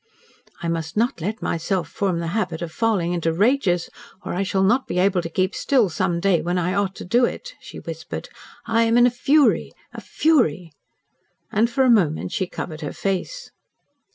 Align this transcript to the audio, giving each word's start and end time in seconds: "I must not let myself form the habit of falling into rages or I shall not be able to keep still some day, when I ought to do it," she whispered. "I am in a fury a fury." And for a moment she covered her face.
"I 0.63 0.67
must 0.67 0.97
not 0.97 1.21
let 1.21 1.43
myself 1.43 1.87
form 1.87 2.17
the 2.17 2.29
habit 2.33 2.63
of 2.63 2.71
falling 2.71 3.13
into 3.13 3.31
rages 3.31 3.87
or 4.25 4.33
I 4.33 4.41
shall 4.41 4.63
not 4.63 4.87
be 4.87 4.97
able 4.97 5.21
to 5.21 5.29
keep 5.29 5.53
still 5.53 5.89
some 5.89 6.19
day, 6.19 6.41
when 6.41 6.57
I 6.57 6.73
ought 6.73 6.95
to 6.95 7.05
do 7.05 7.25
it," 7.25 7.53
she 7.61 7.77
whispered. 7.79 8.27
"I 8.65 8.81
am 8.81 8.97
in 8.97 9.05
a 9.05 9.11
fury 9.11 9.73
a 9.93 10.01
fury." 10.01 10.73
And 11.51 11.69
for 11.69 11.83
a 11.83 11.89
moment 11.91 12.31
she 12.31 12.47
covered 12.47 12.81
her 12.81 12.93
face. 12.93 13.51